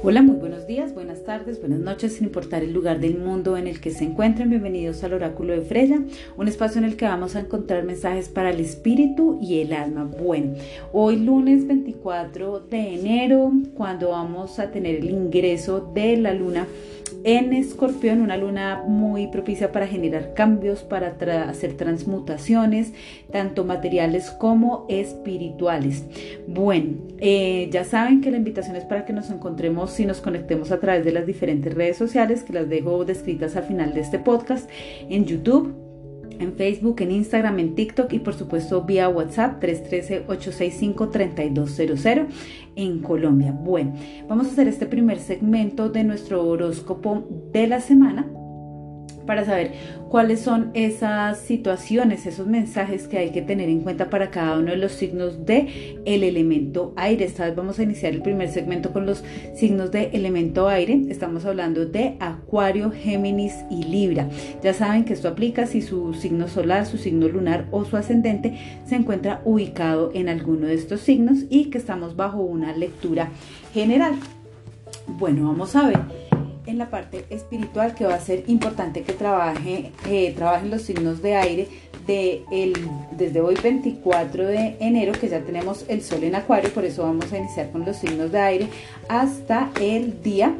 [0.00, 3.66] Hola, muy buenos días, buenas tardes, buenas noches, sin importar el lugar del mundo en
[3.66, 4.48] el que se encuentren.
[4.48, 6.00] Bienvenidos al Oráculo de Freya,
[6.36, 10.04] un espacio en el que vamos a encontrar mensajes para el espíritu y el alma.
[10.04, 10.54] Bueno,
[10.92, 16.68] hoy lunes 24 de enero, cuando vamos a tener el ingreso de la luna
[17.24, 21.16] en Escorpión, una luna muy propicia para generar cambios, para
[21.48, 22.92] hacer transmutaciones,
[23.30, 26.04] tanto materiales como espirituales.
[26.46, 30.70] Bueno, eh, ya saben que la invitación es para que nos encontremos y nos conectemos
[30.70, 34.18] a través de las diferentes redes sociales, que las dejo descritas al final de este
[34.18, 34.68] podcast,
[35.08, 35.87] en YouTube
[36.38, 42.26] en Facebook, en Instagram, en TikTok y por supuesto vía WhatsApp 313-865-3200
[42.76, 43.50] en Colombia.
[43.52, 43.94] Bueno,
[44.28, 48.30] vamos a hacer este primer segmento de nuestro horóscopo de la semana
[49.28, 49.72] para saber
[50.08, 54.70] cuáles son esas situaciones, esos mensajes que hay que tener en cuenta para cada uno
[54.70, 57.26] de los signos de el elemento aire.
[57.26, 59.22] Esta vez vamos a iniciar el primer segmento con los
[59.54, 61.02] signos de elemento aire.
[61.10, 64.30] Estamos hablando de Acuario, Géminis y Libra.
[64.62, 68.58] Ya saben que esto aplica si su signo solar, su signo lunar o su ascendente
[68.86, 73.28] se encuentra ubicado en alguno de estos signos y que estamos bajo una lectura
[73.74, 74.14] general.
[75.06, 76.27] Bueno, vamos a ver
[76.68, 81.22] en la parte espiritual que va a ser importante que trabaje, eh, trabajen los signos
[81.22, 81.68] de aire
[82.06, 82.74] de el,
[83.12, 87.32] desde hoy 24 de enero que ya tenemos el sol en acuario, por eso vamos
[87.32, 88.68] a iniciar con los signos de aire
[89.08, 90.54] hasta el día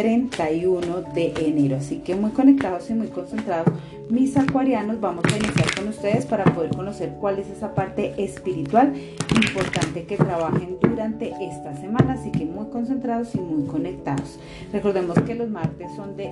[0.00, 1.76] 31 de enero.
[1.76, 3.68] Así que muy conectados y muy concentrados,
[4.08, 8.94] mis acuarianos, vamos a iniciar con ustedes para poder conocer cuál es esa parte espiritual
[9.36, 12.14] importante que trabajen durante esta semana.
[12.14, 14.38] Así que muy concentrados y muy conectados.
[14.72, 16.30] Recordemos que los martes son de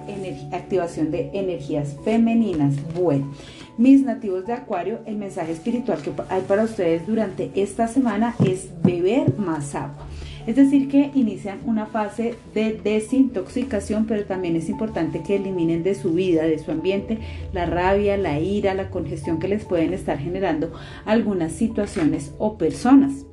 [0.50, 2.74] activación de energías femeninas.
[2.94, 3.30] Bueno,
[3.76, 8.70] mis nativos de Acuario, el mensaje espiritual que hay para ustedes durante esta semana es
[8.82, 10.06] beber más agua.
[10.48, 15.94] Es decir, que inician una fase de desintoxicación, pero también es importante que eliminen de
[15.94, 17.18] su vida, de su ambiente,
[17.52, 20.72] la rabia, la ira, la congestión que les pueden estar generando
[21.04, 23.26] algunas situaciones o personas.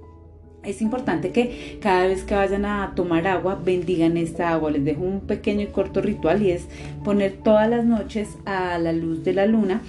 [0.62, 4.72] Es importante que cada vez que vayan a tomar agua, bendigan esta agua.
[4.72, 6.68] Les dejo un pequeño y corto ritual y es
[7.06, 9.82] poner todas las noches a la luz de la luna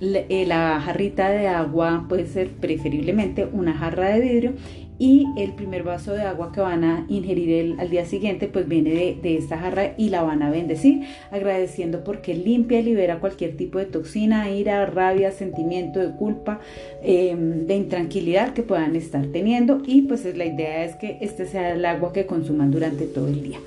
[0.00, 4.52] eh, la jarrita de agua puede ser preferiblemente una jarra de vidrio
[4.98, 9.18] y el primer vaso de agua que van a ingerir al día siguiente pues viene
[9.20, 13.78] de, esta jarra y la van a bendecir agradeciendo porque limpia y libera cualquier tipo
[13.78, 16.60] de toxina, ira, rabia, sentimiento de culpa,
[17.02, 21.74] em, de intranquilidad que puedan estar teniendo y pues la idea es que este sea
[21.74, 23.58] el agua que consuman durante todo el día.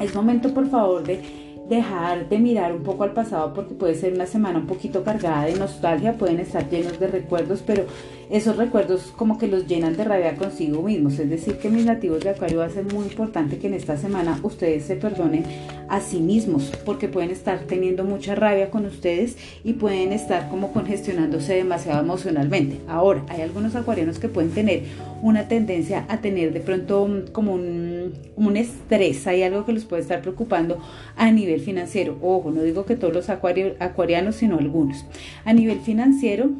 [0.00, 4.14] es momento por favor de dejar de mirar un poco al pasado porque puede ser
[4.14, 7.86] una semana un poquito cargada de nostalgia, pueden estar llenos de recuerdos, pero
[8.30, 11.18] esos recuerdos como que los llenan de rabia consigo mismos.
[11.18, 13.96] Es decir, que mis nativos de Acuario va a ser muy importante que en esta
[13.96, 15.44] semana ustedes se perdonen
[15.88, 20.72] a sí mismos porque pueden estar teniendo mucha rabia con ustedes y pueden estar como
[20.72, 22.80] congestionándose demasiado emocionalmente.
[22.88, 24.84] Ahora, hay algunos acuarianos que pueden tener
[25.22, 30.02] una tendencia a tener de pronto como un, un estrés, hay algo que los puede
[30.02, 30.78] estar preocupando
[31.16, 32.16] a nivel financiero.
[32.22, 35.04] Ojo, no digo que todos los acuarianos, sino algunos.
[35.44, 36.50] A nivel financiero,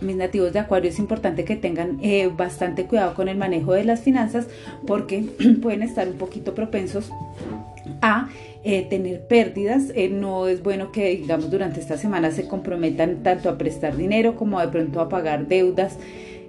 [0.00, 3.84] mis nativos de Acuario es importante que tengan eh, bastante cuidado con el manejo de
[3.84, 4.46] las finanzas
[4.86, 5.24] porque
[5.62, 7.10] pueden estar un poquito propensos
[8.02, 8.28] a
[8.64, 9.92] eh, tener pérdidas.
[9.94, 14.36] Eh, no es bueno que, digamos, durante esta semana se comprometan tanto a prestar dinero
[14.36, 15.98] como de pronto a pagar deudas.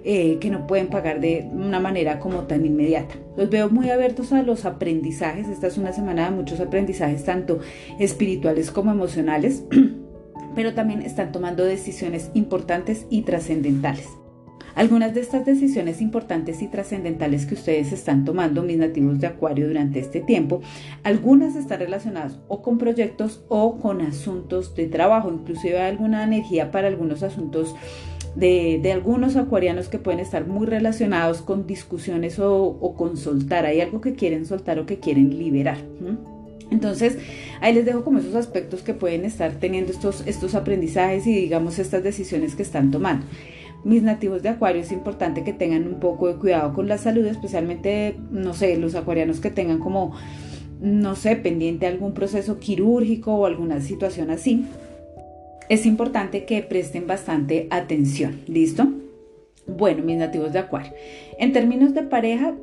[0.04, 3.14] que no pueden pagar de una manera como tan inmediata.
[3.36, 5.48] Los veo muy abiertos a los aprendizajes.
[5.48, 7.58] Esta es una semana de muchos aprendizajes, tanto
[7.98, 9.64] espirituales como emocionales.
[10.54, 14.08] pero también están tomando decisiones importantes y trascendentales.
[14.74, 19.66] Algunas de estas decisiones importantes y trascendentales que ustedes están tomando, mis nativos de Acuario,
[19.66, 20.60] durante este tiempo,
[21.02, 26.70] algunas están relacionadas o con proyectos o con asuntos de trabajo, inclusive hay alguna energía
[26.70, 27.74] para algunos asuntos
[28.36, 33.66] de, algunos acuarianos que pueden estar muy relacionados con discusiones o, con soltar.
[33.66, 35.78] Hay algo que quieren soltar o que quieren liberar.
[36.70, 37.18] Entonces,
[37.60, 41.78] ahí les dejo como esos aspectos que pueden estar teniendo estos, estos aprendizajes y digamos
[41.78, 43.26] estas decisiones que están tomando.
[43.84, 47.24] Mis nativos de Acuario es importante que tengan un poco de cuidado con la salud,
[47.26, 50.14] especialmente, no sé, los acuarianos que tengan como,
[50.80, 54.66] no sé, pendiente algún proceso quirúrgico o alguna situación así.
[55.68, 58.88] Es importante que presten bastante atención, ¿listo?
[59.66, 60.92] Bueno, mis nativos de Acuario.
[61.38, 62.54] En términos de pareja,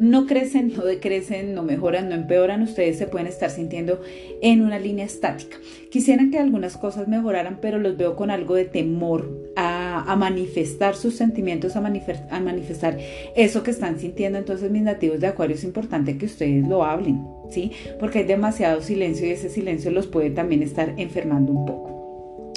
[0.00, 4.00] no crecen, no decrecen, no mejoran, no empeoran, ustedes se pueden estar sintiendo
[4.40, 5.58] en una línea estática.
[5.90, 11.16] Quisieran que algunas cosas mejoraran, pero los veo con algo de temor a, manifestar sus
[11.16, 12.98] sentimientos, a, a manifestar
[13.36, 14.38] eso que están sintiendo.
[14.38, 17.72] Entonces, mis nativos de Acuario es importante que ustedes lo hablen, ¿sí?
[17.98, 21.99] Porque hay demasiado silencio y ese silencio los puede también estar enfermando un poco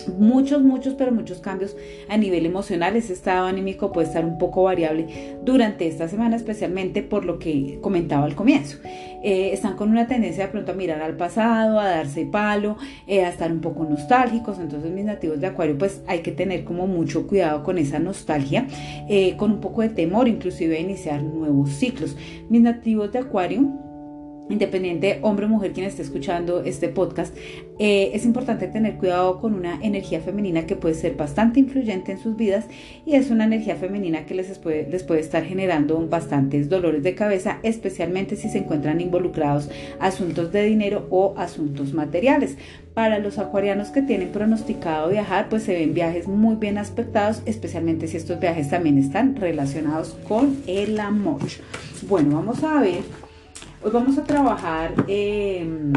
[0.09, 1.75] muchos, muchos, pero muchos cambios
[2.09, 2.95] a nivel emocional.
[2.95, 7.79] Ese estado anímico puede estar un poco variable durante esta semana, especialmente por lo que
[7.81, 8.77] comentaba al comienzo.
[9.23, 12.77] Eh, están con una tendencia de pronto a mirar al pasado, a darse palo,
[13.07, 14.59] eh, a estar un poco nostálgicos.
[14.59, 18.67] Entonces mis nativos de Acuario pues hay que tener como mucho cuidado con esa nostalgia,
[19.09, 22.17] eh, con un poco de temor inclusive a iniciar nuevos ciclos.
[22.49, 23.92] Mis nativos de Acuario
[24.49, 27.35] independiente hombre o mujer quien esté escuchando este podcast,
[27.79, 32.19] eh, es importante tener cuidado con una energía femenina que puede ser bastante influyente en
[32.19, 32.65] sus vidas
[33.05, 37.15] y es una energía femenina que les puede, les puede estar generando bastantes dolores de
[37.15, 39.69] cabeza, especialmente si se encuentran involucrados
[39.99, 42.57] asuntos de dinero o asuntos materiales.
[42.93, 48.07] Para los acuarianos que tienen pronosticado viajar, pues se ven viajes muy bien aspectados, especialmente
[48.07, 51.41] si estos viajes también están relacionados con el amor.
[52.07, 53.01] Bueno, vamos a ver
[53.83, 55.91] Hoy vamos a trabajar em,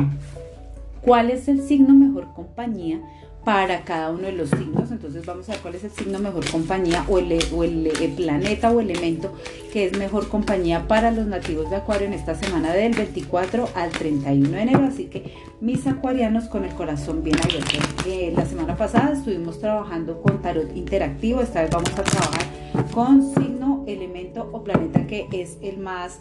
[1.03, 3.01] cuál es el signo mejor compañía
[3.47, 4.91] para cada uno de los signos.
[4.91, 8.81] Entonces vamos a ver cuál es el signo mejor compañía o el, el, planeta o
[8.81, 9.33] elemento
[9.73, 13.91] que es mejor compañía para los nativos de Acuario en esta semana del 24 al
[13.91, 14.85] 31 de enero.
[14.85, 17.79] Así que mis acuarianos con el corazón bien abierto.
[18.05, 21.41] Eh, la semana pasada estuvimos trabajando con tarot interactivo.
[21.41, 22.47] Esta vez vamos a trabajar
[22.93, 26.19] con signo, elemento o planeta que es el más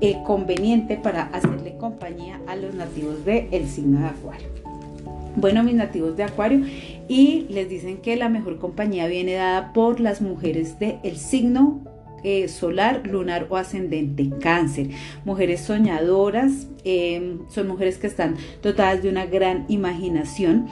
[0.00, 4.63] eh, conveniente para hacerle compañía a los nativos del signo de Acuario.
[5.36, 6.62] Bueno, mis nativos de Acuario,
[7.08, 11.82] y les dicen que la mejor compañía viene dada por las mujeres del signo
[12.22, 14.90] eh, solar, lunar o ascendente cáncer.
[15.24, 20.68] Mujeres soñadoras, eh, son mujeres que están dotadas de una gran imaginación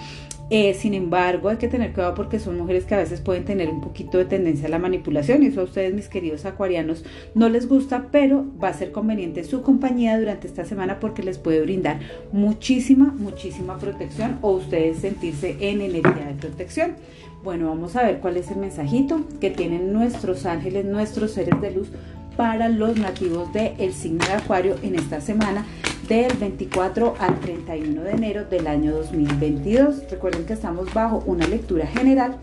[0.55, 3.71] eh, sin embargo, hay que tener cuidado porque son mujeres que a veces pueden tener
[3.71, 7.49] un poquito de tendencia a la manipulación y eso a ustedes, mis queridos acuarianos, no
[7.49, 11.63] les gusta, pero va a ser conveniente su compañía durante esta semana porque les puede
[11.63, 12.01] brindar
[12.33, 16.97] muchísima, muchísima protección o ustedes sentirse en energía de protección.
[17.43, 21.71] Bueno, vamos a ver cuál es el mensajito que tienen nuestros ángeles, nuestros seres de
[21.71, 21.89] luz
[22.37, 25.67] para los nativos del signo de Acuario en esta semana
[26.09, 30.11] del 24 al 31 de enero del año 2022.
[30.11, 32.37] Recuerden que estamos bajo una lectura general.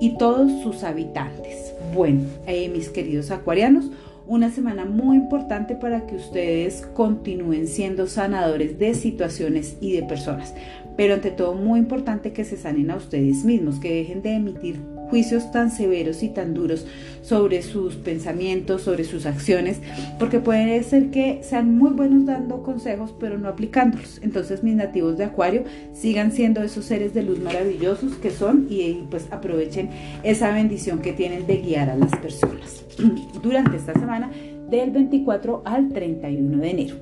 [0.00, 1.74] y todos sus habitantes.
[1.94, 3.90] Bueno, eh, mis queridos acuarianos,
[4.26, 10.52] una semana muy importante para que ustedes continúen siendo sanadores de situaciones y de personas.
[10.96, 14.76] Pero ante todo muy importante que se sanen a ustedes mismos, que dejen de emitir
[15.08, 16.86] juicios tan severos y tan duros
[17.22, 19.80] sobre sus pensamientos, sobre sus acciones,
[20.18, 24.20] porque puede ser que sean muy buenos dando consejos, pero no aplicándolos.
[24.22, 29.04] Entonces mis nativos de Acuario sigan siendo esos seres de luz maravillosos que son y
[29.10, 29.90] pues aprovechen
[30.22, 32.84] esa bendición que tienen de guiar a las personas
[33.42, 34.30] durante esta semana
[34.70, 36.96] del 24 al 31 de enero.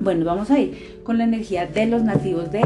[0.00, 2.62] Bueno, vamos a ir con la energía de los nativos de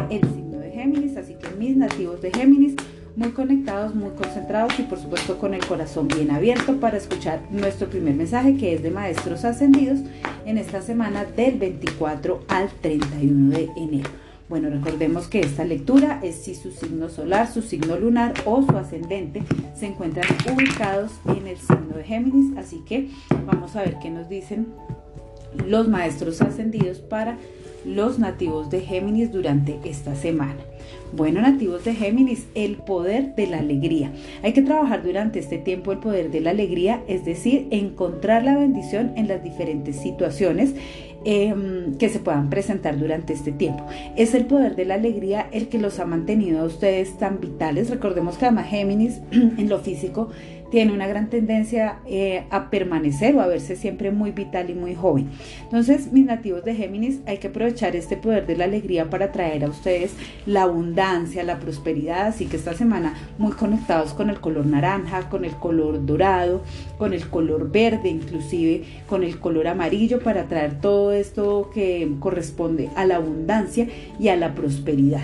[0.84, 2.74] Géminis, así que mis nativos de Géminis
[3.16, 7.88] muy conectados, muy concentrados y por supuesto con el corazón bien abierto para escuchar nuestro
[7.88, 10.00] primer mensaje que es de Maestros Ascendidos
[10.44, 14.10] en esta semana del 24 al 31 de enero.
[14.50, 18.76] Bueno, recordemos que esta lectura es si su signo solar, su signo lunar o su
[18.76, 19.42] ascendente
[19.74, 23.08] se encuentran ubicados en el signo de Géminis, así que
[23.46, 24.66] vamos a ver qué nos dicen
[25.66, 27.38] los maestros ascendidos para
[27.84, 30.56] los nativos de Géminis durante esta semana.
[31.12, 34.10] Bueno, nativos de Géminis, el poder de la alegría.
[34.42, 38.56] Hay que trabajar durante este tiempo el poder de la alegría, es decir, encontrar la
[38.56, 40.74] bendición en las diferentes situaciones
[41.26, 43.86] Em, que se puedan presentar durante este tiempo.
[44.14, 47.88] Es el poder de la alegría el que los ha mantenido a ustedes tan vitales.
[47.88, 50.28] Recordemos que además Géminis en lo físico
[50.74, 54.96] tiene una gran tendencia eh, a permanecer o a verse siempre muy vital y muy
[54.96, 55.28] joven.
[55.62, 59.62] Entonces, mis nativos de Géminis, hay que aprovechar este poder de la alegría para traer
[59.62, 60.14] a ustedes
[60.46, 62.26] la abundancia, la prosperidad.
[62.26, 66.64] Así que esta semana muy conectados con el color naranja, con el color dorado,
[66.98, 72.90] con el color verde, inclusive con el color amarillo para traer todo esto que corresponde
[72.96, 73.86] a la abundancia
[74.18, 75.22] y a la prosperidad.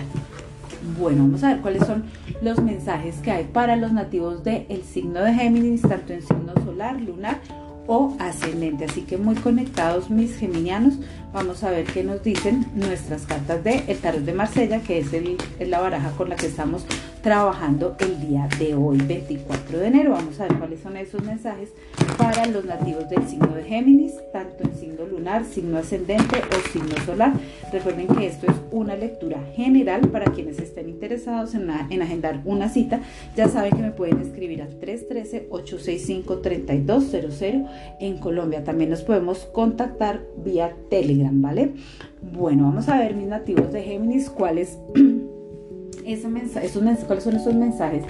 [0.99, 2.03] Bueno, vamos a ver cuáles son
[2.41, 6.99] los mensajes que hay para los nativos del signo de Géminis, tanto en signo solar,
[6.99, 7.39] lunar
[7.87, 8.85] o ascendente.
[8.85, 10.95] Así que muy conectados mis geminianos,
[11.33, 15.13] vamos a ver qué nos dicen nuestras cartas de el tarot de Marsella, que es,
[15.13, 16.85] el, es la baraja con la que estamos
[17.21, 20.11] trabajando el día de hoy, 24 de enero.
[20.11, 21.69] Vamos a ver cuáles son esos mensajes
[22.17, 26.95] para los nativos del signo de Géminis, tanto en signo lunar, signo ascendente o signo
[27.05, 27.33] solar.
[27.71, 32.69] Recuerden que esto es una lectura general para quienes estén interesados en, en agendar una
[32.69, 33.01] cita.
[33.35, 37.67] Ya saben que me pueden escribir al 313-865-3200
[37.99, 38.63] en Colombia.
[38.63, 41.73] También nos podemos contactar vía Telegram, ¿vale?
[42.21, 44.77] Bueno, vamos a ver mis nativos de Géminis, cuáles
[46.13, 46.73] esos mensajes,
[47.05, 48.03] cuáles son esos mensajes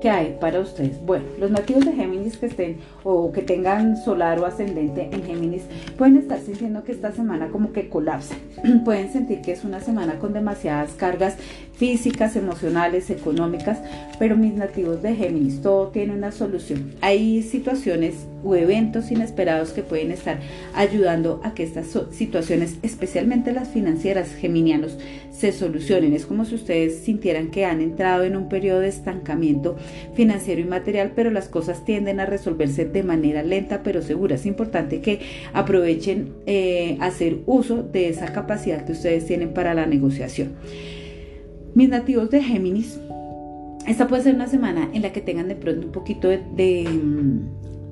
[0.00, 1.00] que hay para ustedes.
[1.04, 5.62] Bueno, los nativos de Géminis que estén o que tengan solar o ascendente en Géminis
[5.96, 8.36] pueden estar sintiendo que esta semana como que colapsa.
[8.84, 11.36] pueden sentir que es una semana con demasiadas cargas
[11.78, 13.78] físicas, emocionales, económicas,
[14.18, 16.94] pero mis nativos de Géminis, todo tiene una solución.
[17.00, 20.40] Hay situaciones o eventos inesperados que pueden estar
[20.74, 24.98] ayudando a que estas situaciones, especialmente las financieras geminianos,
[25.30, 26.14] se solucionen.
[26.14, 29.76] Es como si ustedes sintieran que han entrado en un periodo de estancamiento
[30.14, 34.34] financiero y material, pero las cosas tienden a resolverse de manera lenta pero segura.
[34.34, 35.20] Es importante que
[35.52, 40.56] aprovechen eh, hacer uso de esa capacidad que ustedes tienen para la negociación.
[41.74, 43.00] Mis nativos de Géminis,
[43.86, 46.40] esta puede ser una semana en la que tengan de pronto un poquito de,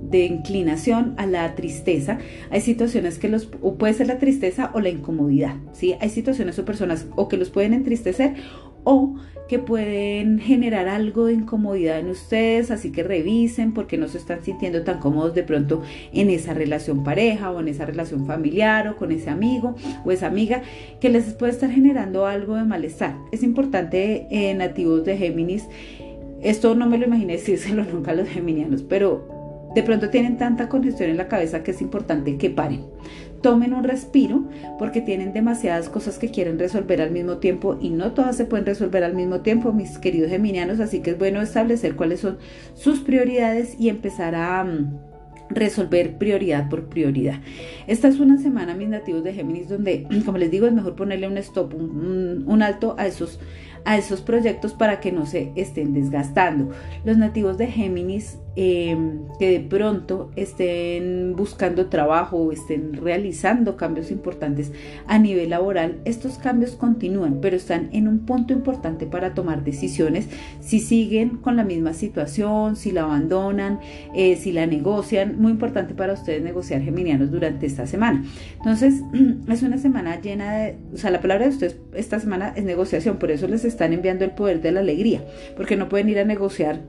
[0.02, 2.18] de inclinación a la tristeza.
[2.50, 5.94] Hay situaciones que los, o puede ser la tristeza o la incomodidad, ¿sí?
[6.00, 8.34] Hay situaciones o personas o que los pueden entristecer
[8.88, 9.16] o
[9.48, 14.44] que pueden generar algo de incomodidad en ustedes, así que revisen porque no se están
[14.44, 18.96] sintiendo tan cómodos de pronto en esa relación pareja o en esa relación familiar o
[18.96, 19.74] con ese amigo
[20.04, 20.62] o esa amiga
[21.00, 23.16] que les puede estar generando algo de malestar.
[23.32, 25.68] Es importante eh, nativos de Géminis,
[26.42, 29.26] esto no me lo imaginé decírselo nunca a los geminianos, pero
[29.74, 32.84] de pronto tienen tanta congestión en la cabeza que es importante que paren.
[33.46, 34.42] Tomen un respiro
[34.76, 38.66] porque tienen demasiadas cosas que quieren resolver al mismo tiempo y no todas se pueden
[38.66, 42.38] resolver al mismo tiempo, mis queridos geminianos, así que es bueno establecer cuáles son
[42.74, 44.98] sus prioridades y empezar a mm,
[45.50, 47.36] resolver prioridad por prioridad.
[47.86, 51.28] Esta es una semana, mis nativos de Géminis, donde, como les digo, es mejor ponerle
[51.28, 53.38] un stop, un, alto a esos,
[53.84, 56.70] a esos proyectos para que no se estén desgastando.
[57.04, 64.10] Los nativos de Géminis Em, que de pronto estén buscando trabajo o estén realizando cambios
[64.10, 64.72] importantes
[65.06, 70.28] a nivel laboral, estos cambios continúan, pero están en un punto importante para tomar decisiones.
[70.60, 73.78] Si siguen con la misma situación, si la abandonan,
[74.14, 78.24] eh, si la negocian, muy importante para ustedes negociar geminianos durante esta semana.
[78.56, 79.02] Entonces,
[79.48, 83.18] es una semana llena de, o sea, la palabra de ustedes esta semana es negociación,
[83.18, 85.22] por eso les están enviando el poder de la alegría,
[85.58, 86.80] porque no pueden ir a negociar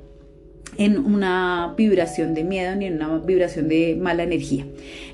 [0.78, 4.66] en una vibración de miedo ni en una vibración de mala energía.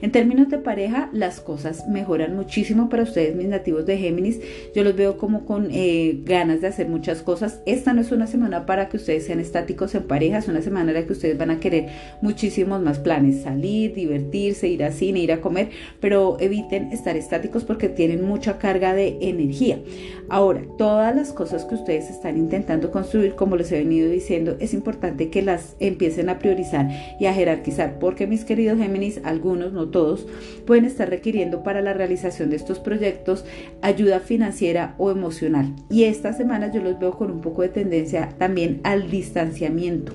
[0.02, 4.42] En términos de pareja, las cosas mejoran muchísimo para ustedes, mis nativos de Géminis.
[4.76, 7.62] Yo los veo como con eh, ganas de hacer muchas cosas.
[7.66, 10.92] Esta no es una semana para que ustedes sean estáticos en pareja, es una semana
[10.92, 11.88] en la que ustedes van a querer
[12.22, 17.64] muchísimos más planes, salir, divertirse, ir al cine, ir a comer, pero eviten estar estáticos
[17.64, 19.80] porque tienen mucha carga de energía.
[20.30, 24.74] Ahora, todas las cosas que ustedes están intentando construir, como les he venido diciendo, es
[24.74, 29.90] importante que las empiecen a priorizar y a jerarquizar, porque mis queridos Géminis, algunos, no
[29.90, 30.28] todos,
[30.66, 33.46] pueden estar requiriendo para la realización de estos proyectos
[33.82, 35.74] ayuda financiera o emocional.
[35.90, 40.14] Y esta semana yo los veo con un poco de tendencia también al distanciamiento.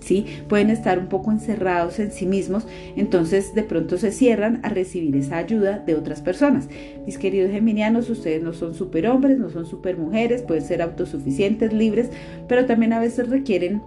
[0.00, 0.24] ¿Sí?
[0.48, 2.66] Pueden estar un poco encerrados en sí mismos,
[2.96, 6.68] entonces de pronto se cierran a recibir esa ayuda de otras personas.
[7.04, 12.10] Mis queridos geminianos, ustedes no son superhombres, no son supermujeres, pueden ser autosuficientes, libres,
[12.46, 13.82] pero también a veces requieren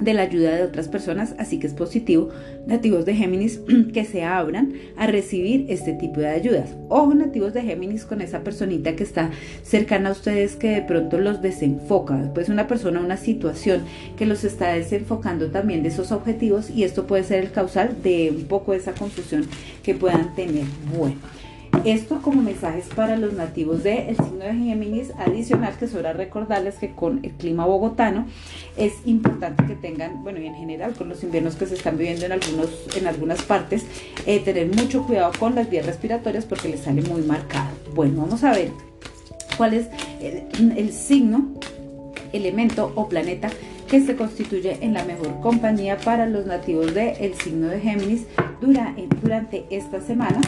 [0.00, 2.28] de la ayuda de otras personas, así que es positivo,
[2.66, 3.60] nativos de Géminis,
[3.92, 6.70] que se abran a recibir este tipo de ayudas.
[6.88, 9.30] Ojo, nativos de Géminis, con esa personita que está
[9.62, 13.82] cercana a ustedes que de pronto los desenfoca, pues una persona, una situación
[14.16, 18.32] que los está desenfocando también de esos objetivos y esto puede ser el causal de
[18.34, 19.46] un poco de esa confusión
[19.82, 20.64] que puedan tener.
[20.96, 21.16] Bueno.
[21.84, 26.92] Esto como mensajes para los nativos del signo de Géminis, adicional que sobra recordarles que
[26.92, 28.26] con el clima bogotano
[28.76, 32.26] es importante que tengan, bueno, y en general con los inviernos que se están viviendo
[32.26, 33.84] en, algunos, en algunas partes,
[34.26, 37.70] eh, tener mucho cuidado con las vías respiratorias porque les sale muy marcado.
[37.94, 38.70] Bueno, vamos a ver
[39.56, 39.88] cuál es
[40.20, 41.54] el, signo,
[42.32, 43.50] elemento o planeta
[43.88, 48.26] que se constituye en la mejor compañía para los nativos del signo de Géminis
[48.60, 50.40] durante esta semana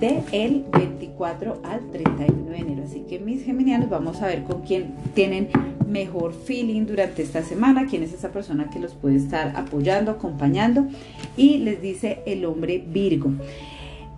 [0.00, 2.82] del el 24 al 31 de enero.
[2.84, 5.48] Así que mis geminianos vamos a ver con quién tienen
[5.86, 10.86] mejor feeling durante esta semana, quién es esa persona que los puede estar apoyando, acompañando
[11.36, 13.32] y les dice el hombre Virgo.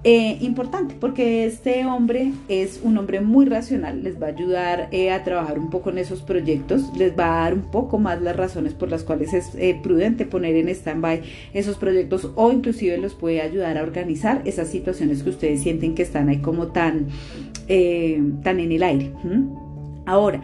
[0.05, 5.13] Eh, importante porque este hombre es un hombre muy racional, les va a ayudar eh,
[5.13, 8.35] a trabajar un poco en esos proyectos, les va a dar un poco más las
[8.35, 11.23] razones por las cuales es eh, prudente poner en stand-by
[11.55, 16.03] esos proyectos o inclusive los puede ayudar a organizar esas situaciones que ustedes sienten que
[16.03, 17.07] están ahí como tan,
[17.69, 19.13] tan en el aire.
[20.05, 20.43] Ahora,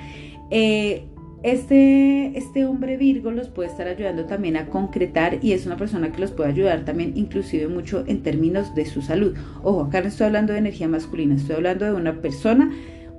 [1.43, 6.11] este, este hombre Virgo los puede estar ayudando también a concretar y es una persona
[6.11, 9.37] que los puede ayudar también inclusive mucho en términos de su salud.
[9.63, 12.73] Ojo, acá no estoy hablando de energía masculina, estoy hablando de una persona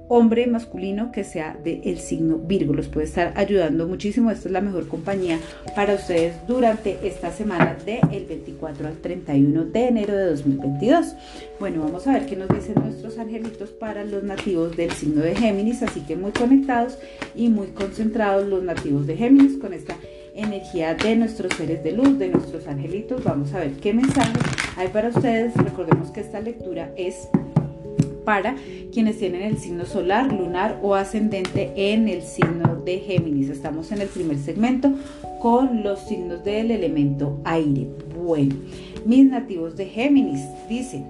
[0.09, 2.73] hombre masculino que sea del signo Virgo.
[2.73, 4.31] Los puede estar ayudando muchísimo.
[4.31, 5.39] Esta es la mejor compañía
[5.75, 11.15] para ustedes durante esta semana del 24 al 31 de enero de 2022.
[11.59, 15.35] Bueno, vamos a ver qué nos dicen nuestros angelitos para los nativos del signo de
[15.35, 15.83] Géminis.
[15.83, 16.97] Así que muy conectados
[17.35, 19.95] y muy concentrados los nativos de Géminis con esta
[20.33, 23.23] energía de nuestros seres de luz, de nuestros angelitos.
[23.23, 24.41] Vamos a ver qué mensajes
[24.75, 25.53] hay para ustedes.
[25.55, 27.27] Recordemos que esta lectura es
[28.29, 28.53] para
[28.93, 33.49] quienes tienen el signo solar, lunar o ascendente en el signo de Géminis.
[33.49, 34.93] Estamos en el primer segmento
[35.41, 37.87] con los signos del elemento aire.
[38.23, 38.53] Bueno,
[39.03, 41.07] mis nativos de Géminis dicen,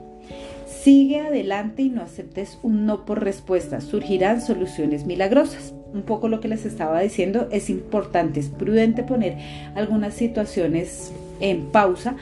[0.66, 5.74] sigue adelante y no aceptes un no por respuesta, surgirán soluciones milagrosas.
[5.94, 9.36] Un poco lo que les estaba diciendo es importante, es prudente poner
[9.76, 11.12] algunas situaciones
[11.42, 12.16] en pausa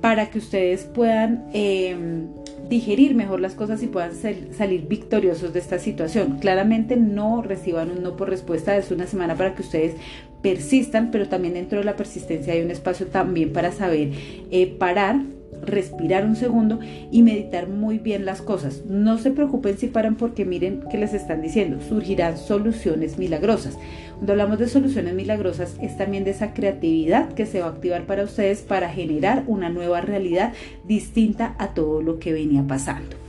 [0.00, 2.28] para que ustedes puedan em,
[2.68, 6.38] digerir mejor las cosas y puedan salir victoriosos de esta situación.
[6.40, 9.94] Claramente no reciban un no por respuesta, es una semana para que ustedes
[10.42, 14.10] persistan, pero también dentro de la persistencia hay un espacio también para saber
[14.50, 15.20] eh, parar
[15.62, 16.78] respirar un segundo
[17.10, 18.84] y meditar muy bien las cosas.
[18.86, 23.78] No se preocupen si paran porque miren que les están diciendo, surgirán soluciones milagrosas.
[24.14, 28.06] Cuando hablamos de soluciones milagrosas es también de esa creatividad que se va a activar
[28.06, 30.52] para ustedes para generar una nueva realidad
[30.86, 33.25] distinta a todo lo que venía pasando.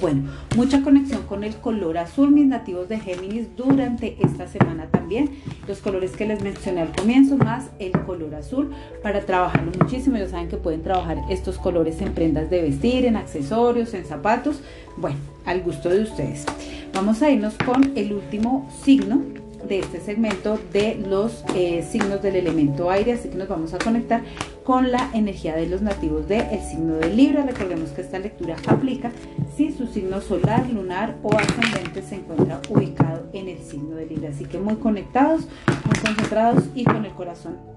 [0.00, 5.30] Bueno, mucha conexión con el color azul, mis nativos de Géminis, durante esta semana también.
[5.68, 8.70] Los colores que les mencioné al comienzo, más el color azul,
[9.02, 10.16] para trabajarlo muchísimo.
[10.16, 14.62] Ya saben que pueden trabajar estos colores en prendas de vestir, en accesorios, en zapatos.
[14.96, 16.46] Bueno, al gusto de ustedes.
[16.94, 22.36] Vamos a irnos con el último signo de este segmento de los eh, signos del
[22.36, 24.22] elemento aire, así que nos vamos a conectar
[24.64, 27.44] con la energía de los nativos del signo de Libra.
[27.44, 29.12] Recordemos que esta lectura aplica
[29.56, 34.30] si su signo solar, lunar o ascendente se encuentra ubicado en el signo de Libra.
[34.30, 35.46] Así que muy conectados,
[35.86, 37.72] muy concentrados y con el corazón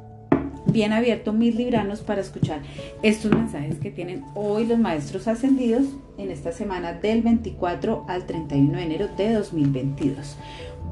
[0.75, 2.61] bien abierto, mis libranos, para escuchar
[3.01, 5.85] estos mensajes que tienen hoy los maestros ascendidos
[6.17, 10.35] en esta semana del 24 al 31 de enero de 2022.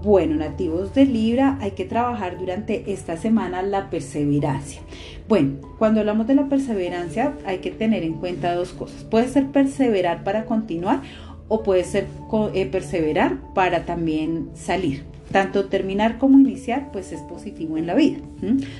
[0.03, 4.81] Bueno, nativos de Libra, hay que trabajar durante esta semana la perseverancia.
[5.29, 9.05] Bueno, cuando hablamos de la perseverancia hay que tener en cuenta dos cosas.
[9.05, 11.03] Puede ser perseverar para continuar
[11.47, 12.07] o puede ser
[12.53, 15.03] eh, perseverar para también salir.
[15.31, 18.17] Tanto terminar como iniciar, pues es positivo en la vida.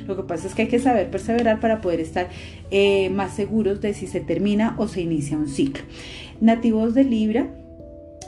[0.06, 2.28] Lo que pasa es que hay que saber perseverar para poder estar
[2.70, 5.86] eh, más seguros de si se termina o se inicia un ciclo.
[6.42, 7.48] Nativos de Libra,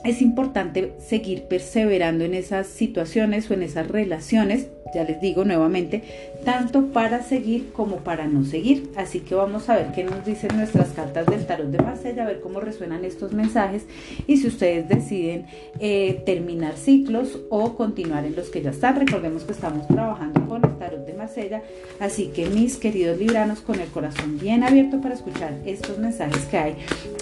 [0.06, 6.04] es importante seguir perseverando en esas situaciones o en esas relaciones, ya les digo nuevamente,
[6.46, 8.92] tanto para seguir como para no seguir.
[8.96, 12.28] Así que vamos a ver qué nos dicen nuestras cartas del tarot de Marsella, a
[12.28, 13.86] ver cómo resuenan estos mensajes
[14.28, 15.48] y si ustedes deciden
[15.80, 18.96] eh, terminar ciclos o continuar en los que ya están.
[18.96, 21.64] Recordemos que estamos trabajando con el tarot Marsella,
[22.00, 26.58] así que mis queridos libranos, con el corazón bien abierto para escuchar estos mensajes que
[26.58, 26.76] hay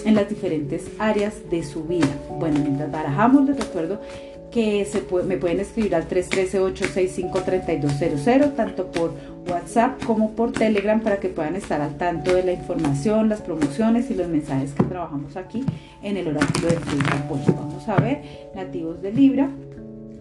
[0.04, 2.10] en las diferentes áreas de su vida.
[2.38, 4.02] Bueno, mientras barajamos, les recuerdo
[4.50, 9.14] que se me pueden escribir al 313-865-3200, tanto por
[9.48, 14.10] WhatsApp como por Telegram, para que puedan estar al tanto de la información, las promociones
[14.10, 15.64] y los mensajes que trabajamos aquí
[16.02, 17.24] en el oráculo de Facebook.
[17.28, 18.20] Pues vamos a ver,
[18.54, 19.48] nativos de Libra,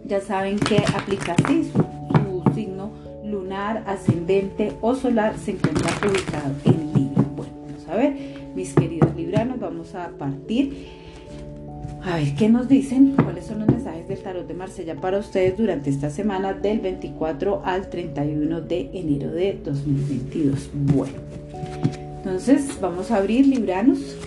[0.06, 1.36] ya saben que aplica
[3.54, 7.24] ascendente o solar se encuentra ubicado en Libra.
[7.36, 8.16] Bueno, vamos a ver,
[8.56, 10.88] mis queridos libranos, vamos a partir
[12.04, 13.16] A ver, ¿qué nos dicen?
[13.16, 17.62] ¿Cuáles son los mensajes del tarot de Marsella para ustedes durante esta semana del 24
[17.64, 20.70] al 31 de enero de 2022?
[20.74, 21.14] Bueno,
[22.18, 24.18] entonces vamos a abrir Libranos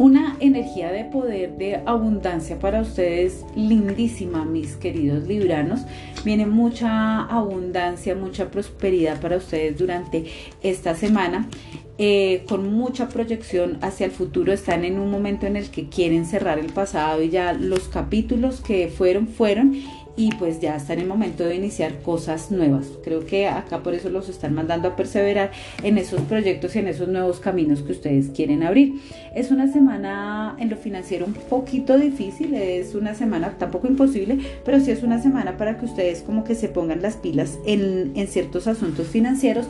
[0.00, 5.82] una energía de poder, de abundancia para ustedes lindísima, mis queridos libranos.
[6.24, 10.24] Viene mucha abundancia, mucha prosperidad para ustedes durante
[10.62, 11.50] esta semana.
[11.98, 16.24] Eh, con mucha proyección hacia el futuro, están en un momento en el que quieren
[16.24, 19.74] cerrar el pasado y ya los capítulos que fueron, fueron
[20.20, 22.88] y pues ya está en el momento de iniciar cosas nuevas.
[23.02, 25.50] Creo que acá por eso los están mandando a perseverar
[25.82, 29.00] en esos proyectos y en esos nuevos caminos que ustedes quieren abrir.
[29.34, 34.78] Es una semana en lo financiero un poquito difícil, es una semana tampoco imposible, pero
[34.78, 38.28] sí es una semana para que ustedes como que se pongan las pilas en, en
[38.28, 39.66] ciertos asuntos financieros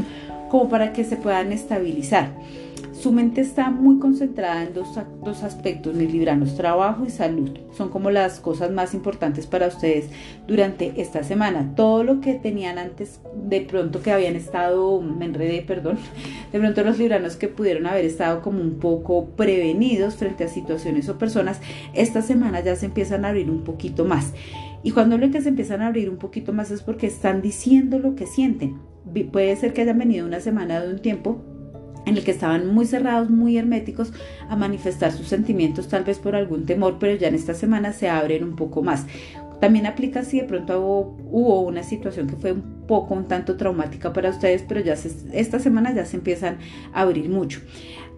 [0.50, 2.32] como para que se puedan estabilizar.
[3.00, 4.88] Su mente está muy concentrada en dos,
[5.24, 7.48] dos aspectos, mis libranos, trabajo y salud.
[7.72, 10.10] Son como las cosas más importantes para ustedes
[10.46, 11.72] durante esta semana.
[11.74, 15.96] Todo lo que tenían antes, de pronto que habían estado, me enredé, perdón,
[16.52, 21.08] de pronto los libranos que pudieron haber estado como un poco prevenidos frente a situaciones
[21.08, 21.58] o personas,
[21.94, 24.34] esta semana ya se empiezan a abrir un poquito más.
[24.82, 27.98] Y cuando lo que se empiezan a abrir un poquito más es porque están diciendo
[27.98, 28.78] lo que sienten.
[29.32, 31.42] Puede ser que hayan venido una semana de un tiempo
[32.06, 34.12] en el que estaban muy cerrados, muy herméticos
[34.48, 38.08] a manifestar sus sentimientos, tal vez por algún temor, pero ya en esta semana se
[38.08, 39.06] abren un poco más.
[39.60, 44.12] También aplica si de pronto hubo, una situación que fue un poco, un tanto traumática
[44.12, 44.94] para ustedes, pero ya
[45.32, 46.58] esta semana ya se empiezan
[46.94, 47.60] a abrir mucho.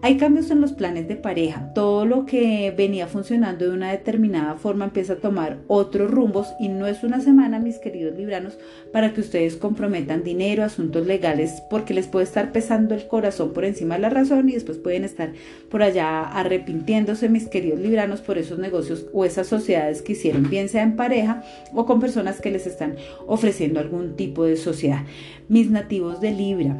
[0.05, 1.71] Hay cambios en los planes de pareja.
[1.73, 6.67] Todo lo que venía funcionando de una determinada forma empieza a tomar otros rumbos y
[6.67, 8.57] no es una semana, mis queridos libranos,
[8.91, 13.63] para que ustedes comprometan dinero, asuntos legales, porque les puede estar pesando el corazón por
[13.63, 15.31] encima de la razón y después pueden estar
[15.69, 20.67] por allá arrepintiéndose, mis queridos libranos, por esos negocios o esas sociedades que hicieron, bien
[20.67, 25.05] sea en pareja o con personas que les están ofreciendo algún tipo de sociedad.
[25.47, 26.75] Mis nativos de Libra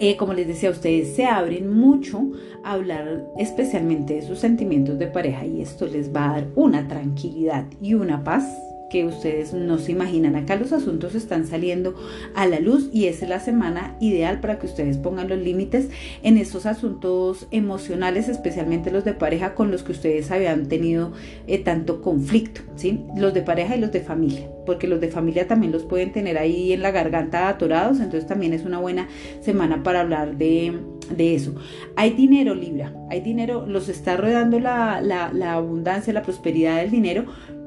[0.00, 2.30] eh, como les decía, ustedes se abren mucho
[2.64, 6.88] a hablar especialmente de sus sentimientos de pareja y esto les va a dar una
[6.88, 8.44] tranquilidad y una paz
[8.90, 10.36] que ustedes no se imaginan.
[10.36, 11.94] Acá los asuntos están saliendo
[12.34, 15.88] a la luz y es la semana ideal para que ustedes pongan los límites
[16.22, 21.12] en esos asuntos emocionales, especialmente los de pareja con los que ustedes habían tenido
[21.46, 23.04] eh, tanto conflicto, ¿sí?
[23.16, 26.38] Los de pareja y los de familia, porque los de familia también los pueden tener
[26.38, 29.08] ahí en la garganta atorados, entonces también es una buena
[29.40, 30.74] semana para hablar de,
[31.18, 31.54] eso.
[31.96, 37.26] Hay dinero, Libra, hay dinero, los está rodeando la, la abundancia, la prosperidad del dinero,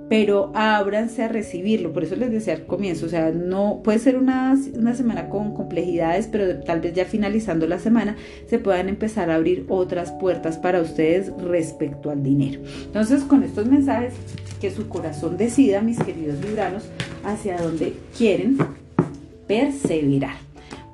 [0.10, 1.94] pero ábranse a recibirlo.
[1.94, 5.54] Por eso les decía al comienzo, o sea, no puede ser una, una, semana con
[5.54, 8.18] complejidades, pero tal vez ya finalizando la semana
[8.48, 12.60] se puedan empezar a abrir otras puertas para ustedes respecto al dinero.
[12.86, 14.14] Entonces, con estos mensajes,
[14.60, 16.84] que su corazón decida, mis queridos libranos,
[17.24, 18.58] hacia dónde quieren
[19.48, 20.49] perseverar.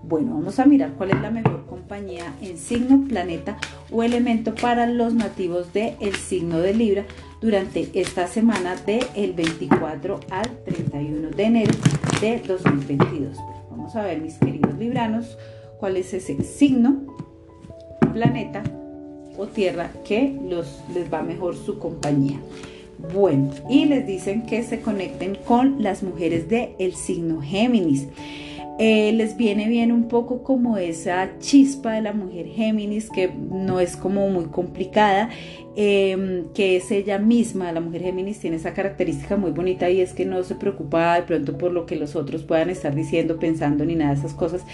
[0.07, 3.57] Bueno, vamos a mirar cuál es la mejor compañía en signo, planeta
[3.91, 7.05] o elemento para los nativos del el signo de Libra
[7.41, 11.73] durante esta semana del 24 al 31 de enero
[12.21, 13.35] de 2022.
[13.71, 15.39] Vamos a ver, mis queridos libranos,
[15.79, 17.01] cuál es ese signo,
[18.13, 18.61] planeta
[19.39, 22.39] o tierra que los, les va mejor su compañía.
[23.11, 28.07] Bueno, y les dicen que se conecten con las mujeres del el signo Géminis.
[28.77, 33.79] Eh, les viene bien un poco como esa chispa de la mujer Géminis, que no
[33.79, 35.29] es como muy complicada,
[35.77, 40.13] em, que es ella misma, la mujer Géminis tiene esa característica muy bonita y es
[40.13, 43.85] que no se preocupa de pronto por lo que los otros puedan estar diciendo, pensando
[43.85, 44.65] ni nada de esas cosas.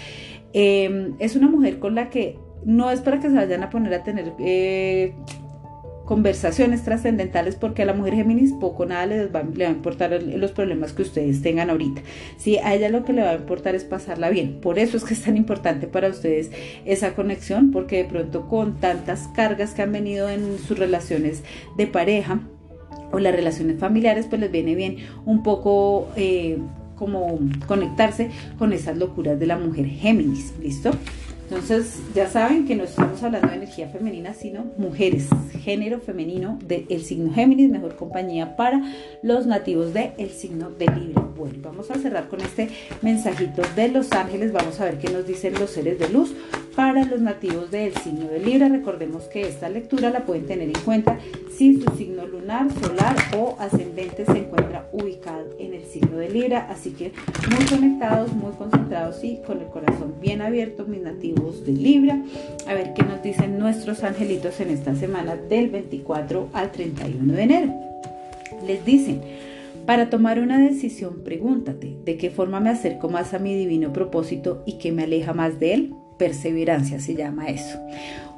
[0.52, 3.94] Em, es una mujer con la que no es para que se vayan a poner
[3.94, 5.14] a tener eh,
[6.12, 10.22] conversaciones trascendentales porque a la mujer Géminis poco nada le va, le va, a importar
[10.22, 12.02] los problemas que ustedes tengan ahorita.
[12.36, 14.60] Sí, a ella lo que le va a importar es pasarla bien.
[14.60, 16.50] Por eso es que es tan importante para ustedes
[16.84, 21.44] esa conexión porque de pronto con tantas cargas que han venido en sus relaciones
[21.78, 22.40] de pareja
[23.10, 26.10] o las relaciones familiares pues les viene bien un poco...
[26.16, 26.58] Eh,
[26.94, 30.92] como conectarse con esas locuras de la mujer Géminis, ¿listo?
[31.52, 35.26] Entonces, ya saben que no estamos hablando de energía femenina, sino mujeres,
[35.62, 38.80] género femenino del signo Géminis, mejor compañía para
[39.22, 41.20] los nativos del signo de Libra.
[41.36, 42.70] Bueno, vamos a cerrar con este
[43.02, 44.50] mensajito de los ángeles.
[44.50, 46.34] Vamos a ver qué nos dicen los seres de luz
[46.74, 48.68] para los nativos del signo de Libra.
[48.68, 51.18] Recordemos que esta lectura la pueden tener en cuenta
[51.56, 56.68] si su signo lunar, solar o ascendente se encuentra ubicado en el signo de Libra.
[56.70, 57.12] Así que
[57.50, 62.22] muy conectados, muy concentrados y con el corazón bien abierto, mis nativos de Libra.
[62.66, 67.42] A ver qué nos dicen nuestros angelitos en esta semana del 24 al 31 de
[67.42, 67.74] enero.
[68.66, 69.20] Les dicen,
[69.86, 74.62] para tomar una decisión, pregúntate, ¿de qué forma me acerco más a mi divino propósito
[74.64, 75.94] y qué me aleja más de él?
[76.22, 77.80] Perseverancia se llama eso.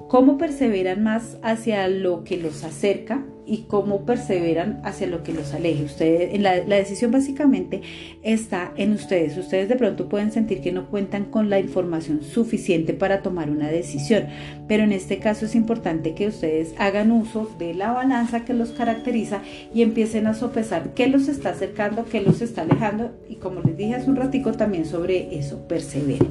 [0.09, 5.53] ¿Cómo perseveran más hacia lo que los acerca y cómo perseveran hacia lo que los
[5.55, 5.85] aleje.
[5.85, 7.83] Ustedes, la, la, decisión básicamente
[8.23, 9.37] está en ustedes.
[9.37, 13.69] Ustedes de pronto pueden sentir que no cuentan con la información suficiente para tomar una
[13.69, 14.27] decisión,
[14.69, 18.71] pero en este caso es importante que ustedes hagan uso de la balanza que los
[18.71, 19.43] caracteriza
[19.75, 23.77] y empiecen a sopesar qué los está acercando, qué los está alejando y como les
[23.77, 26.29] dije hace un ratico también sobre eso, perseveren.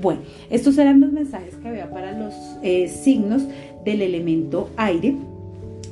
[0.00, 3.42] Bueno, estos eran los mensajes que había para los eh, signos
[3.84, 5.14] del elemento aire.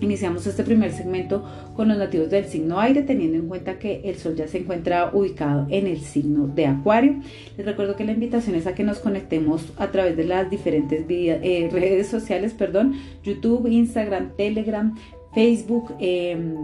[0.00, 4.16] Iniciamos este primer segmento con los nativos del signo aire, teniendo en cuenta que el
[4.16, 7.16] sol ya se encuentra ubicado en el signo de Acuario.
[7.56, 11.04] Les recuerdo que la invitación es a que nos conectemos a través de las diferentes
[11.08, 14.94] eh, redes sociales, perdón, YouTube, Instagram, Telegram,
[15.34, 15.94] Facebook.
[15.98, 16.54] Em,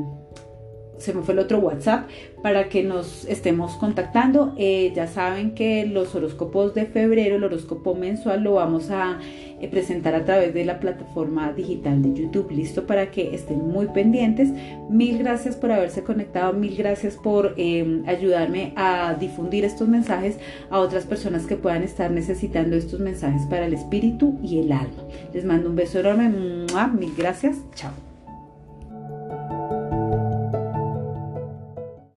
[0.98, 2.08] se me fue el otro WhatsApp
[2.42, 4.54] para que nos estemos contactando.
[4.58, 9.18] Eh, ya saben que los horóscopos de febrero, el horóscopo mensual, lo vamos a
[9.60, 12.50] eh, presentar a través de la plataforma digital de YouTube.
[12.50, 14.50] Listo para que estén muy pendientes.
[14.90, 20.38] Mil gracias por haberse conectado, mil gracias por em, ayudarme a difundir estos mensajes
[20.70, 25.04] a otras personas que puedan estar necesitando estos mensajes para el espíritu y el alma.
[25.32, 28.03] Les mando un beso enorme, mil gracias, chao.